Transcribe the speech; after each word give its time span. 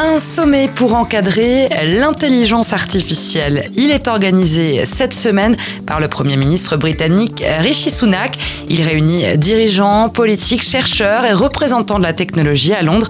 Un 0.00 0.20
sommet 0.20 0.68
pour 0.68 0.94
encadrer 0.94 1.68
l'intelligence 1.98 2.72
artificielle. 2.72 3.68
Il 3.74 3.90
est 3.90 4.06
organisé 4.06 4.86
cette 4.86 5.12
semaine 5.12 5.56
par 5.86 5.98
le 5.98 6.06
Premier 6.06 6.36
ministre 6.36 6.76
britannique 6.76 7.42
Rishi 7.58 7.90
Sunak. 7.90 8.38
Il 8.68 8.80
réunit 8.82 9.36
dirigeants, 9.36 10.08
politiques, 10.08 10.62
chercheurs 10.62 11.24
et 11.24 11.32
représentants 11.32 11.98
de 11.98 12.04
la 12.04 12.12
technologie 12.12 12.74
à 12.74 12.82
Londres. 12.82 13.08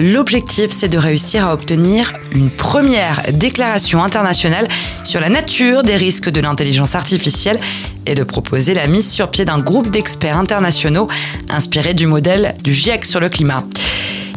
L'objectif, 0.00 0.70
c'est 0.70 0.88
de 0.88 0.96
réussir 0.96 1.46
à 1.46 1.52
obtenir 1.52 2.14
une 2.32 2.48
première 2.48 3.20
déclaration 3.34 4.02
internationale 4.02 4.66
sur 5.04 5.20
la 5.20 5.28
nature 5.28 5.82
des 5.82 5.96
risques 5.96 6.30
de 6.30 6.40
l'intelligence 6.40 6.94
artificielle 6.94 7.60
et 8.06 8.14
de 8.14 8.24
proposer 8.24 8.72
la 8.72 8.86
mise 8.86 9.10
sur 9.10 9.30
pied 9.30 9.44
d'un 9.44 9.58
groupe 9.58 9.90
d'experts 9.90 10.38
internationaux 10.38 11.06
inspiré 11.50 11.92
du 11.92 12.06
modèle 12.06 12.54
du 12.64 12.72
GIEC 12.72 13.04
sur 13.04 13.20
le 13.20 13.28
climat. 13.28 13.62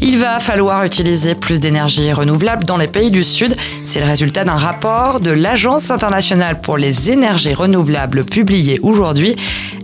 Il 0.05 0.17
va 0.17 0.37
falloir 0.39 0.83
utiliser 0.83 1.33
plus 1.33 1.61
d'énergie 1.61 2.11
renouvelable 2.11 2.65
dans 2.65 2.75
les 2.75 2.89
pays 2.89 3.09
du 3.09 3.23
Sud. 3.23 3.55
C'est 3.85 4.01
le 4.01 4.05
résultat 4.05 4.43
d'un 4.43 4.57
rapport 4.57 5.21
de 5.21 5.31
l'Agence 5.31 5.91
internationale 5.91 6.59
pour 6.59 6.77
les 6.77 7.09
énergies 7.09 7.53
renouvelables 7.53 8.25
publié 8.25 8.81
aujourd'hui. 8.83 9.37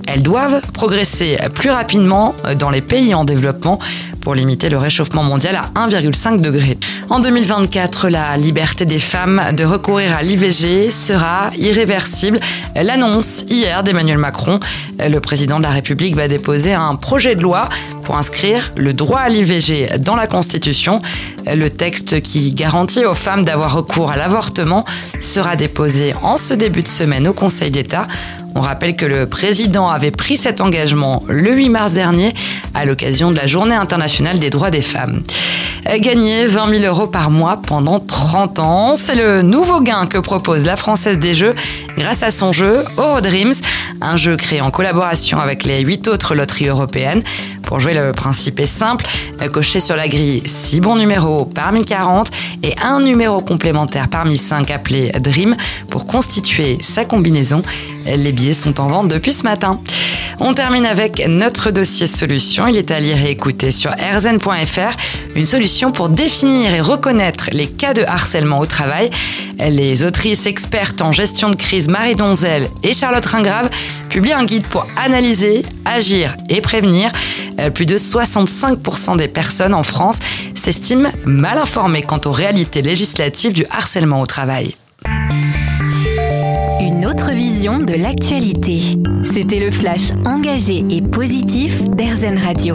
Elles 0.08 0.22
doivent 0.22 0.60
progresser 0.74 1.38
plus 1.56 1.70
rapidement 1.70 2.36
dans 2.58 2.70
les 2.70 2.82
pays 2.82 3.16
en 3.16 3.24
développement 3.24 3.80
pour 4.20 4.36
limiter 4.36 4.68
le 4.70 4.78
réchauffement 4.78 5.24
mondial 5.24 5.56
à 5.56 5.88
1,5 5.88 6.42
degré. 6.42 6.78
En 7.10 7.22
2024, 7.22 8.10
la 8.10 8.36
liberté 8.36 8.86
des 8.86 9.00
femmes 9.00 9.42
de 9.54 9.64
recourir 9.64 10.18
à 10.18 10.22
l'IVG 10.22 10.92
sera 10.92 11.50
irréversible. 11.58 12.40
L'annonce 12.76 13.46
hier 13.48 13.84
d'Emmanuel 13.84 14.18
Macron. 14.18 14.60
Le 15.00 15.20
président 15.20 15.60
de 15.60 15.64
la 15.64 15.70
République 15.70 16.16
va 16.16 16.28
déposer 16.28 16.74
un 16.74 16.96
projet 16.96 17.36
de 17.36 17.42
loi 17.42 17.70
pour 18.10 18.18
inscrire 18.18 18.72
le 18.76 18.92
droit 18.92 19.20
à 19.20 19.30
l'IVG 19.30 20.00
dans 20.00 20.16
la 20.16 20.26
Constitution. 20.26 21.00
Le 21.46 21.70
texte 21.70 22.22
qui 22.22 22.56
garantit 22.56 23.06
aux 23.06 23.14
femmes 23.14 23.46
d'avoir 23.46 23.76
recours 23.76 24.10
à 24.10 24.18
l'avortement 24.18 24.84
sera 25.20 25.56
déposé 25.56 26.16
en 26.24 26.36
ce 26.36 26.56
début 26.56 26.82
de 26.82 26.88
semaine 26.88 27.28
au 27.28 27.34
Conseil 27.34 27.70
d'État. 27.70 28.08
On 28.56 28.62
rappelle 28.62 28.96
que 28.96 29.06
le 29.06 29.28
président 29.28 29.90
avait 29.90 30.10
pris 30.10 30.38
cet 30.38 30.60
engagement 30.60 31.22
le 31.28 31.54
8 31.54 31.70
mars 31.70 31.94
dernier 31.94 32.34
à 32.74 32.84
l'occasion 32.84 33.30
de 33.30 33.36
la 33.36 33.46
Journée 33.46 33.76
internationale 33.76 34.40
des 34.40 34.50
droits 34.50 34.72
des 34.72 34.82
femmes. 34.82 35.22
Gagner 35.86 36.46
20 36.46 36.80
000 36.82 36.84
euros 36.86 37.08
par 37.08 37.30
mois 37.30 37.62
pendant 37.66 38.00
30 38.00 38.60
ans, 38.60 38.96
c'est 38.96 39.16
le 39.16 39.42
nouveau 39.42 39.82
gain 39.82 40.08
que 40.08 40.18
propose 40.18 40.66
la 40.66 40.76
Française 40.76 41.20
des 41.20 41.36
Jeux 41.36 41.56
grâce 41.98 42.22
à 42.22 42.32
son 42.32 42.52
jeu 42.52 42.86
Eurodreams, 42.98 43.54
un 44.02 44.16
jeu 44.16 44.36
créé 44.36 44.62
en 44.62 44.72
collaboration 44.72 45.40
avec 45.40 45.64
les 45.64 45.82
8 45.82 46.08
autres 46.08 46.36
loteries 46.36 46.68
européennes. 46.68 47.22
Pour 47.70 47.80
jouer, 47.80 47.94
le 47.94 48.14
principe 48.14 48.60
est 48.62 48.66
simple, 48.66 49.06
cocher 49.54 49.80
sur 49.80 49.96
la 49.96 50.08
grille 50.08 50.42
6 50.44 50.82
bons 50.82 50.96
numéros 50.96 51.46
parmi 51.46 51.86
40 51.86 52.32
et 52.64 52.74
un 52.82 53.00
numéro 53.00 53.42
complémentaire 53.42 54.08
parmi 54.08 54.40
5 54.40 54.72
appelé 54.72 55.12
Dream 55.20 55.56
pour 55.88 56.08
constituer 56.08 56.80
sa 56.82 57.06
combinaison. 57.06 57.62
Les 58.08 58.32
billets 58.32 58.54
sont 58.56 58.82
en 58.82 58.88
vente 58.88 59.08
depuis 59.10 59.34
ce 59.34 59.44
matin. 59.44 59.80
On 60.42 60.54
termine 60.54 60.86
avec 60.86 61.22
notre 61.28 61.70
dossier 61.70 62.08
solution. 62.08 62.66
Il 62.68 62.78
est 62.78 62.92
à 62.92 63.00
lire 63.00 63.18
et 63.22 63.32
écouter 63.32 63.72
sur 63.72 63.92
rzn.fr. 63.92 64.96
Une 65.36 65.46
solution 65.46 65.92
pour 65.92 66.08
définir 66.08 66.74
et 66.74 66.80
reconnaître 66.80 67.50
les 67.52 67.68
cas 67.68 67.94
de 67.94 68.04
harcèlement 68.04 68.60
au 68.60 68.66
travail. 68.66 69.10
Les 69.60 70.04
autrices 70.04 70.46
expertes 70.46 71.02
en 71.02 71.12
gestion 71.12 71.50
de 71.50 71.56
crise 71.56 71.90
Marie 71.90 72.16
Donzel 72.16 72.70
et 72.84 72.94
Charlotte 72.94 73.26
Ringrave 73.26 73.70
publient 74.10 74.34
un 74.34 74.46
guide 74.46 74.66
pour 74.68 74.88
analyser, 74.96 75.64
agir 75.84 76.36
et 76.48 76.62
prévenir. 76.62 77.12
Plus 77.74 77.86
de 77.86 77.98
65% 77.98 79.18
des 79.18 79.28
personnes 79.28 79.74
en 79.74 79.84
France 79.84 80.20
s'estiment 80.56 81.12
mal 81.26 81.58
informées 81.58 82.04
quant 82.04 82.22
aux 82.26 82.32
réalités 82.32 82.82
législatives 82.82 83.52
du 83.52 83.66
harcèlement 83.70 84.22
au 84.22 84.26
travail. 84.26 84.76
De 87.60 88.02
l'actualité. 88.02 88.80
C'était 89.34 89.60
le 89.60 89.70
flash 89.70 90.12
engagé 90.26 90.86
et 90.90 91.02
positif 91.02 91.84
d'Airzen 91.90 92.38
Radio. 92.38 92.74